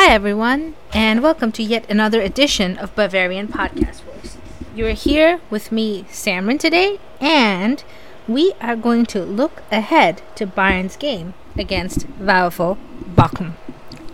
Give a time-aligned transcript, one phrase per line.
[0.00, 4.38] Hi, everyone, and welcome to yet another edition of Bavarian Podcast Voice.
[4.72, 7.82] You're here with me, Samrin, today, and
[8.28, 12.78] we are going to look ahead to Bayern's game against VfL
[13.16, 13.54] Bochum.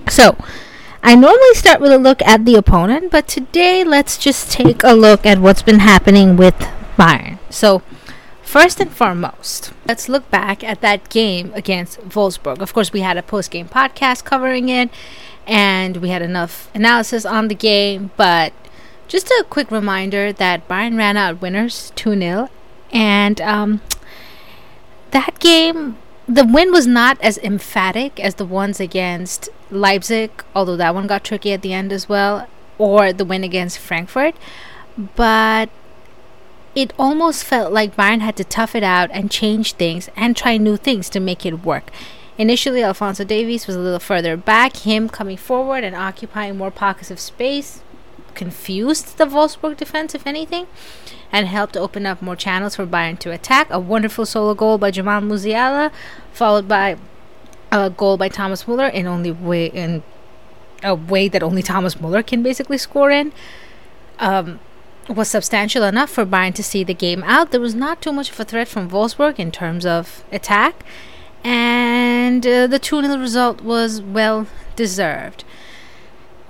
[0.08, 0.38] So,
[1.02, 4.94] I normally start with a look at the opponent, but today let's just take a
[4.94, 6.56] look at what's been happening with
[6.96, 7.38] Bayern.
[7.50, 7.82] So,
[8.55, 12.60] First and foremost, let's look back at that game against Wolfsburg.
[12.60, 14.91] Of course, we had a post game podcast covering it,
[15.46, 18.52] and we had enough analysis on the game, but
[19.08, 22.48] just a quick reminder that Bayern ran out winners 2 0,
[22.92, 23.80] and um,
[25.10, 25.96] that game,
[26.27, 31.24] the win was not as emphatic as the ones against Leipzig, although that one got
[31.24, 34.34] tricky at the end as well, or the win against Frankfurt,
[35.16, 35.69] but
[36.74, 40.56] it almost felt like Bayern had to tough it out and change things and try
[40.56, 41.91] new things to make it work.
[42.36, 44.78] Initially, Alphonso Davies was a little further back.
[44.78, 47.82] Him coming forward and occupying more pockets of space
[48.34, 50.66] confused the Wolfsburg defense, if anything,
[51.30, 53.68] and helped open up more channels for Bayern to attack.
[53.70, 55.92] A wonderful solo goal by Jamal Musiala,
[56.32, 56.96] followed by
[57.70, 60.02] a goal by Thomas Muller in only way in
[60.82, 63.32] a way that only Thomas Muller can basically score in.
[64.19, 64.60] Um,
[65.08, 67.50] was substantial enough for Bayern to see the game out.
[67.50, 70.84] There was not too much of a threat from Wolfsburg in terms of attack,
[71.45, 75.45] and uh, the 2 0 result was well deserved.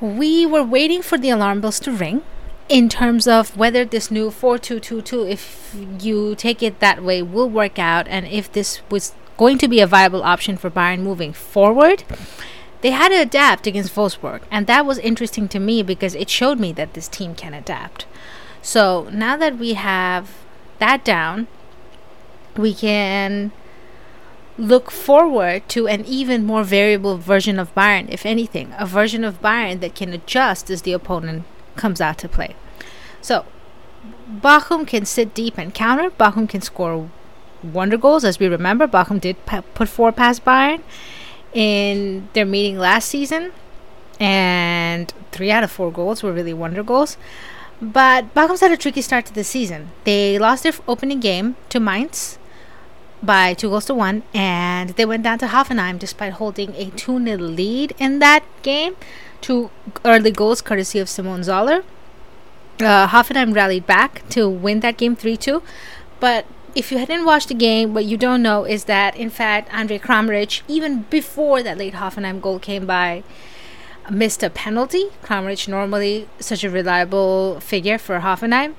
[0.00, 2.23] We were waiting for the alarm bells to ring
[2.69, 7.78] in terms of whether this new 4222, if you take it that way, will work
[7.78, 12.05] out, and if this was going to be a viable option for Bayern moving forward.
[12.81, 16.60] They had to adapt against Wolfsburg, and that was interesting to me because it showed
[16.60, 18.06] me that this team can adapt.
[18.62, 20.31] So now that we have
[20.78, 21.47] that down,
[22.56, 23.53] we can
[24.56, 29.42] look forward to an even more variable version of Bayern, if anything, a version of
[29.42, 31.44] Bayern that can adjust as the opponent
[31.76, 32.54] comes out to play.
[33.20, 33.44] So,
[34.31, 36.10] Bochum can sit deep and counter.
[36.10, 37.10] Bochum can score
[37.62, 38.87] wonder goals, as we remember.
[38.87, 40.82] Bochum did p- put four past Bayern
[41.53, 43.53] in their meeting last season,
[44.21, 47.16] and three out of four goals were really wonder goals.
[47.82, 49.91] But Bochum's had a tricky start to the season.
[50.04, 52.38] They lost their opening game to Mainz
[53.26, 57.24] by two goals to one, and they went down to Hoffenheim despite holding a 2
[57.24, 58.96] 0 lead in that game.
[59.40, 59.70] Two
[60.04, 61.84] early goals courtesy of Simon Zoller.
[62.80, 65.62] Uh, Hoffenheim rallied back to win that game 3 2.
[66.20, 69.72] But if you hadn't watched the game, what you don't know is that, in fact,
[69.72, 73.22] Andre Kramaric, even before that late Hoffenheim goal came by,
[74.10, 75.06] missed a penalty.
[75.22, 78.74] Kramaric, normally such a reliable figure for Hoffenheim,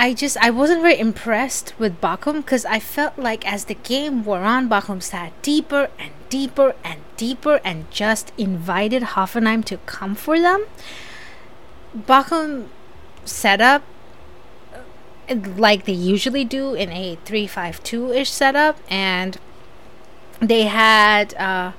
[0.00, 4.24] I just I wasn't very impressed with Bochum because I felt like as the game
[4.24, 10.14] wore on, Bochum sat deeper and deeper and deeper and just invited Hoffenheim to come
[10.14, 10.66] for them.
[11.96, 12.68] Bochum
[13.24, 13.82] set up
[14.72, 19.36] uh, like they usually do in a 3-5-2 ish setup and
[20.38, 21.72] they had uh,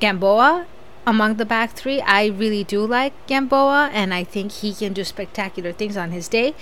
[0.00, 0.66] Gamboa
[1.06, 2.00] among the back three.
[2.00, 6.26] I really do like Gamboa and I think he can do spectacular things on his
[6.26, 6.56] day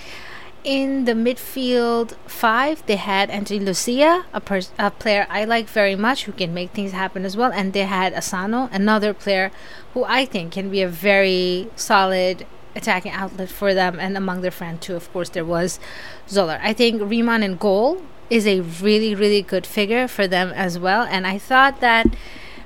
[0.63, 5.95] in the midfield five, they had Anthony Losilla, a, pers- a player I like very
[5.95, 7.51] much who can make things happen as well.
[7.51, 9.51] And they had Asano, another player
[9.93, 13.99] who I think can be a very solid attacking outlet for them.
[13.99, 15.79] And among their friends, too, of course, there was
[16.27, 16.59] Zoller.
[16.61, 21.03] I think Riemann in goal is a really, really good figure for them as well.
[21.03, 22.07] And I thought that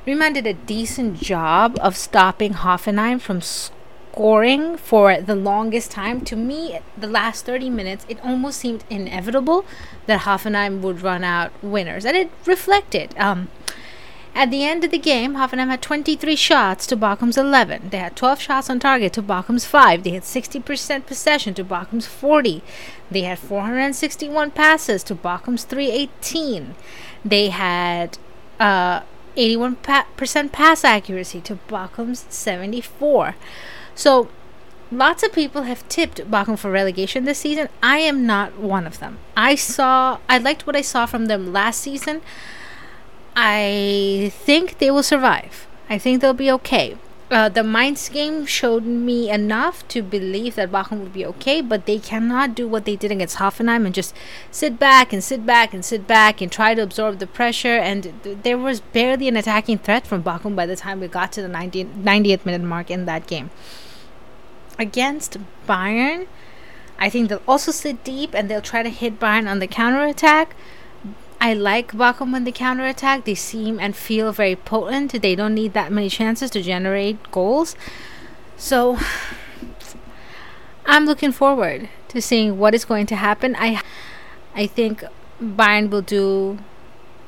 [0.06, 3.83] Riemann did a decent job of stopping Hoffenheim from scoring
[4.14, 6.22] scoring for the longest time.
[6.22, 9.66] To me, the last 30 minutes, it almost seemed inevitable
[10.06, 12.06] that Hoffenheim would run out winners.
[12.06, 13.16] And it reflected.
[13.18, 13.50] Um,
[14.36, 17.90] at the end of the game, Hoffenheim had 23 shots to Bochum's 11.
[17.90, 20.04] They had 12 shots on target to Bochum's 5.
[20.04, 22.62] They had 60% possession to Bochum's 40.
[23.10, 26.76] They had 461 passes to Bochum's 318.
[27.26, 28.20] They had
[28.60, 29.02] uh,
[29.36, 30.06] 81% pa-
[30.52, 33.36] pass accuracy to Bochum's 74.
[33.96, 34.30] So,
[34.92, 37.70] lots of people have tipped Bochum for relegation this season.
[37.82, 39.20] I am not one of them.
[39.36, 42.22] I saw, I liked what I saw from them last season.
[43.36, 45.68] I think they will survive.
[45.90, 46.98] I think they'll be okay.
[47.32, 51.88] Uh, the Mainz game showed me enough to believe that Bochum would be okay, but
[51.88, 54.14] they cannot do what they did against Hoffenheim and just
[54.52, 57.76] sit back and sit back and sit back and try to absorb the pressure.
[57.78, 61.32] And th- there was barely an attacking threat from Bochum by the time we got
[61.32, 63.50] to the 90, 90th minute mark in that game
[64.80, 65.38] against
[65.68, 66.28] Bayern,
[67.00, 70.04] I think they'll also sit deep and they'll try to hit Bayern on the counter
[70.04, 70.56] attack.
[71.44, 73.26] I like Bochum when they counterattack.
[73.26, 75.22] They seem and feel very potent.
[75.22, 77.76] They don't need that many chances to generate goals.
[78.56, 78.98] So
[80.86, 83.58] I'm looking forward to seeing what is going to happen.
[83.60, 83.82] I
[84.56, 85.04] I think
[85.42, 86.60] Bayern will do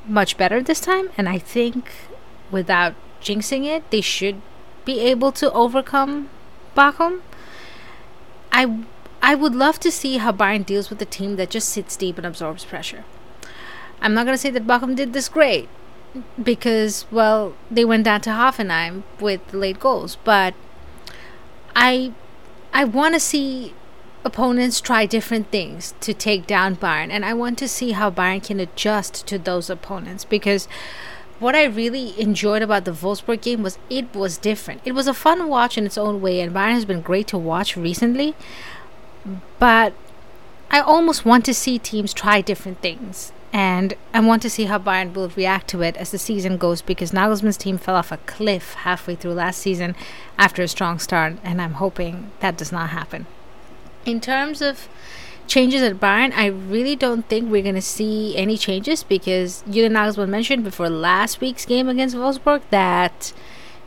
[0.08, 1.92] much better this time and I think
[2.50, 4.40] without jinxing it, they should
[4.86, 6.30] be able to overcome
[6.74, 7.20] Bochum.
[8.56, 8.78] I
[9.20, 12.16] I would love to see how Bayern deals with a team that just sits deep
[12.16, 13.04] and absorbs pressure.
[14.00, 15.68] I'm not going to say that Bochum did this great
[16.42, 20.54] because, well, they went down to Hoffenheim with late goals, but
[21.74, 22.12] I
[22.72, 23.74] I want to see
[24.24, 28.42] opponents try different things to take down Bayern, and I want to see how Bayern
[28.42, 30.66] can adjust to those opponents because
[31.38, 34.80] what I really enjoyed about the Wolfsburg game was it was different.
[34.84, 37.38] It was a fun watch in its own way, and Bayern has been great to
[37.38, 38.34] watch recently.
[39.58, 39.92] But
[40.70, 43.32] I almost want to see teams try different things.
[43.52, 46.82] And I want to see how Bayern will react to it as the season goes
[46.82, 49.94] because Nagelsmann's team fell off a cliff halfway through last season
[50.36, 53.26] after a strong start, and I'm hoping that does not happen.
[54.04, 54.88] In terms of
[55.46, 59.94] changes at Bayern, I really don't think we're going to see any changes because Julian
[59.94, 63.32] Nagelsmann mentioned before last week's game against Wolfsburg that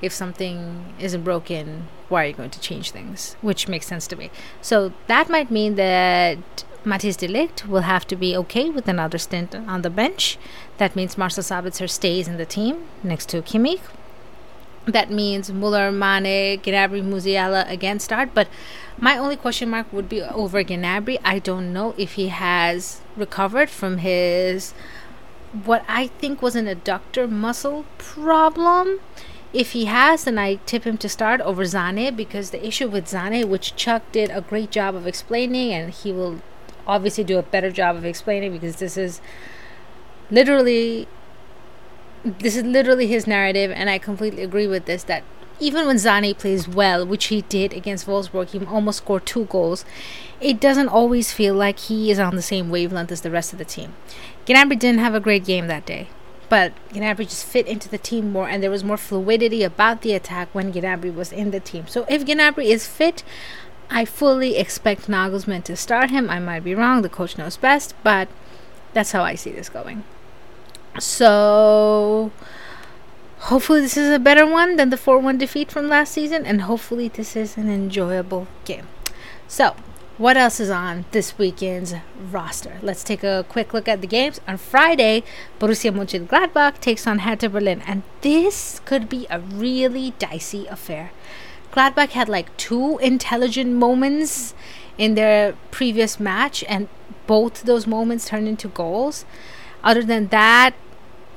[0.02, 3.36] if something isn't broken, why are you going to change things?
[3.42, 4.32] Which makes sense to me.
[4.62, 6.38] So that might mean that
[6.86, 10.38] Matthijs de Ligt will have to be okay with another stint on the bench.
[10.78, 13.82] That means Marcel Sabitzer stays in the team next to Kimmich.
[14.92, 18.34] That means Muller, Mane, Gnabry, Musiala again start.
[18.34, 18.48] But
[18.98, 21.18] my only question mark would be over Gnabry.
[21.24, 24.74] I don't know if he has recovered from his
[25.66, 29.00] what I think was an adductor muscle problem.
[29.52, 33.06] If he has, then I tip him to start over Sané because the issue with
[33.06, 36.42] Sané, which Chuck did a great job of explaining, and he will
[36.86, 39.22] obviously do a better job of explaining because this is
[40.30, 41.08] literally
[42.24, 45.24] this is literally his narrative and I completely agree with this that
[45.60, 49.83] even when Sané plays well, which he did against Wolfsburg, he almost scored two goals.
[50.39, 53.60] It doesn't always feel like he is on the same wavelength as the rest of
[53.60, 53.94] the team.
[54.45, 56.07] Gnabry didn't have a great game that day,
[56.48, 60.13] but Gnabry just fit into the team more, and there was more fluidity about the
[60.13, 61.88] attack when Gnabry was in the team.
[61.88, 63.24] So if Gnabry is fit,
[63.89, 66.30] I fully expect Nagelsmann to start him.
[66.30, 68.30] I might be wrong, the coach knows best, but
[68.94, 70.04] that's how I see this going.
[71.00, 72.31] So,
[73.38, 76.63] hopefully, this is a better one than the 4 1 defeat from last season, and
[76.63, 78.88] hopefully, this is an enjoyable game.
[79.48, 79.75] So,
[80.18, 81.96] what else is on this weekend's
[82.31, 82.78] roster?
[82.81, 84.42] Let's take a quick look at the games.
[84.46, 85.24] On Friday,
[85.60, 91.12] Borussia Mönchengladbach takes on Hertha Berlin, and this could be a really dicey affair.
[91.72, 94.54] Gladbach had like two intelligent moments
[94.98, 96.90] in their previous match, and
[97.25, 99.24] both those moments turned into goals.
[99.81, 100.74] Other than that,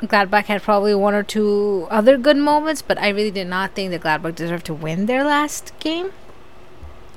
[0.02, 3.90] Gladbach had probably one or two other good moments, but I really did not think
[3.90, 6.12] that Gladbach deserved to win their last game.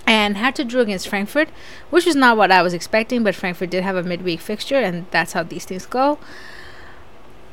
[0.07, 1.49] And had to draw against Frankfurt,
[1.89, 5.07] which was not what I was expecting, but Frankfurt did have a midweek fixture, and
[5.09, 6.19] that's how these things go.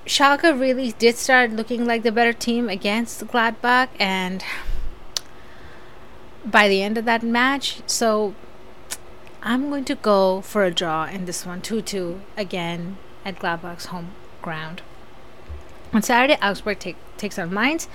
[0.05, 4.45] Schalke really did start looking like the better team against Gladbach, and
[6.45, 7.81] by the end of that match.
[7.87, 8.35] So
[9.43, 13.87] I'm going to go for a draw in this one 2 2 again at Gladbach's
[13.87, 14.11] home
[14.43, 14.83] ground.
[15.93, 17.89] On Saturday, Augsburg take, takes on Mainz.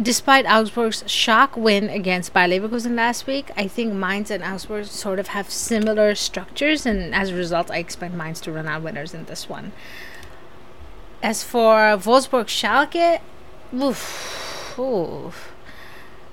[0.00, 5.18] Despite Augsburg's shock win against Bayer Leverkusen last week, I think Mainz and Augsburg sort
[5.18, 9.12] of have similar structures, and as a result, I expect Mainz to run out winners
[9.12, 9.72] in this one.
[11.22, 13.20] As for Wolfsburg Schalke,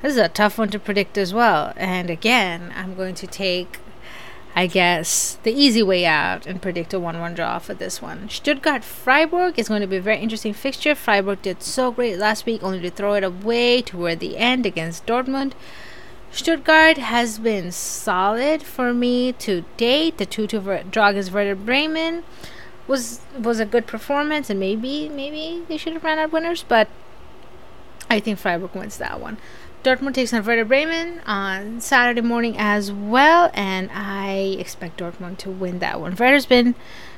[0.01, 1.73] this is a tough one to predict as well.
[1.75, 3.79] And again, I'm going to take,
[4.55, 8.29] I guess, the easy way out and predict a 1 1 draw for this one.
[8.29, 10.95] Stuttgart Freiburg is going to be a very interesting fixture.
[10.95, 15.05] Freiburg did so great last week, only to throw it away toward the end against
[15.05, 15.53] Dortmund.
[16.31, 20.17] Stuttgart has been solid for me to date.
[20.17, 22.23] The 2 2 draw against Werder Bremen
[22.87, 26.87] was was a good performance, and maybe maybe they should have ran out winners, but
[28.09, 29.37] I think Freiburg wins that one.
[29.83, 35.49] Dortmund takes on Werder Bremen on Saturday morning as well, and I expect Dortmund to
[35.49, 36.15] win that one.
[36.15, 36.75] Werder's been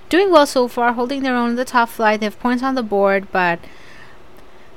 [0.09, 2.19] doing well so far, holding their own in the top flight.
[2.19, 3.59] They have points on the board, but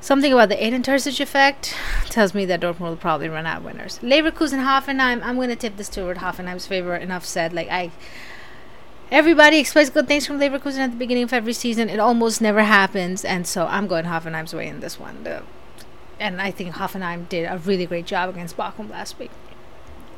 [0.01, 1.75] something about the Edin Terzic effect
[2.05, 3.99] tells me that Dortmund will probably run out winners.
[4.01, 6.95] Leverkusen Hoffenheim, I'm going to tip this toward Hoffenheim's favor.
[6.95, 7.53] Enough said.
[7.53, 7.91] Like I,
[9.11, 11.89] everybody expects good things from Leverkusen at the beginning of every season.
[11.89, 15.23] It almost never happens, and so I'm going Hoffenheim's way in this one.
[15.23, 15.43] The
[16.19, 19.31] and I think Hoffenheim did a really great job against Bochum last week.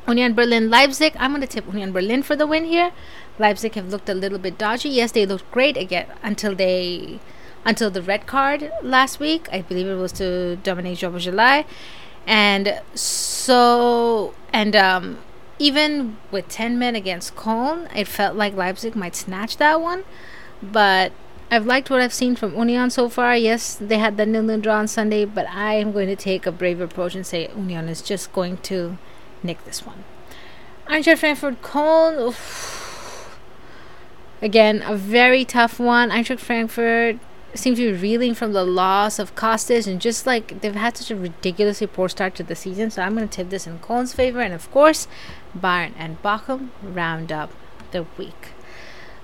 [0.06, 1.14] Union Berlin Leipzig.
[1.18, 2.92] I'm going to tip Union Berlin for the win here.
[3.38, 4.88] Leipzig have looked a little bit dodgy.
[4.88, 7.20] Yes, they looked great again until they
[7.64, 9.48] until the red card last week.
[9.52, 11.66] I believe it was to Dominique July.
[12.26, 15.18] And so and um
[15.58, 20.04] even with 10 men against Köln, it felt like Leipzig might snatch that one.
[20.62, 21.12] But
[21.50, 23.34] I've liked what I've seen from Union so far.
[23.34, 26.52] Yes, they had the nil-nil draw on Sunday, but I am going to take a
[26.52, 28.98] brave approach and say Union is just going to
[29.42, 30.04] nick this one.
[30.86, 32.34] Eintracht Frankfurt Köln.
[34.42, 36.10] Again, a very tough one.
[36.10, 37.18] Eintracht Frankfurt
[37.54, 41.10] seems to be reeling from the loss of Kostic and just like they've had such
[41.10, 42.90] a ridiculously poor start to the season.
[42.90, 44.40] So I'm going to tip this in Köln's favor.
[44.40, 45.08] And of course,
[45.58, 47.50] Bayern and Bochum round up
[47.90, 48.48] the week.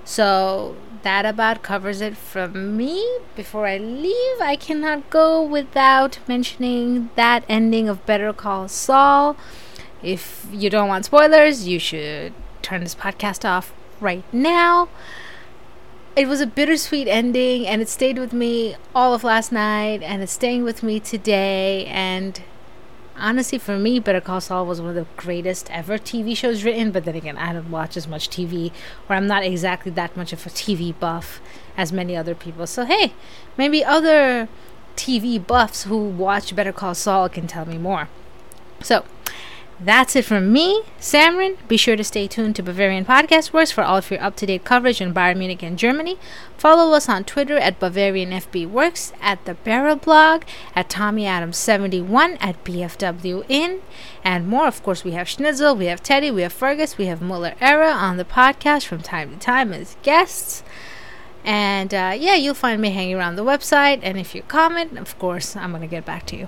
[0.03, 3.19] So that about covers it from me.
[3.35, 9.37] Before I leave, I cannot go without mentioning that ending of Better Call Saul.
[10.01, 12.33] If you don't want spoilers, you should
[12.63, 13.71] turn this podcast off
[14.01, 14.89] right now.
[16.15, 20.23] It was a bittersweet ending, and it stayed with me all of last night, and
[20.23, 21.85] it's staying with me today.
[21.85, 22.41] And
[23.17, 26.91] honestly, for me, Better Call Saul was one of the greatest ever TV shows written.
[26.91, 28.71] But then again, I don't watch as much TV,
[29.09, 31.41] or I'm not exactly that much of a TV buff
[31.77, 32.67] as many other people.
[32.67, 33.13] So, hey,
[33.57, 34.47] maybe other
[34.95, 38.09] TV buffs who watch Better Call Saul can tell me more.
[38.81, 39.03] So,
[39.79, 41.57] that's it from me, Samrin.
[41.67, 44.45] Be sure to stay tuned to Bavarian Podcast Works for all of your up to
[44.45, 46.17] date coverage on Bayern Munich and Germany.
[46.57, 50.43] Follow us on Twitter at Bavarian FB Works, at the Barrel Blog,
[50.75, 53.81] at Tommy Adams 71, at BFW In,
[54.23, 54.67] and more.
[54.67, 57.89] Of course, we have Schnitzel, we have Teddy, we have Fergus, we have Muller Era
[57.89, 60.63] on the podcast from time to time as guests.
[61.43, 63.99] And uh, yeah, you'll find me hanging around the website.
[64.01, 66.47] And if you comment, of course, I'm going to get back to you.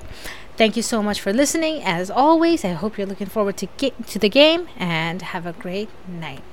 [0.58, 1.84] Thank you so much for listening.
[1.84, 5.54] As always, I hope you're looking forward to get to the game and have a
[5.54, 6.42] great night.